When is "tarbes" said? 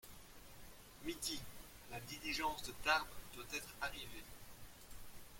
2.83-3.05